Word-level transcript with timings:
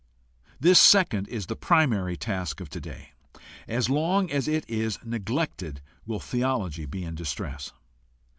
This 0.59 0.79
second 0.79 1.27
is 1.27 1.45
the 1.45 1.55
primary 1.55 2.17
task 2.17 2.59
of 2.59 2.71
today. 2.71 3.11
As 3.67 3.87
long 3.87 4.31
as 4.31 4.47
it 4.47 4.67
is 4.67 4.97
neglected 5.05 5.79
will 6.07 6.19
theology 6.19 6.87
be 6.87 7.03
in 7.05 7.13
distress. 7.13 7.71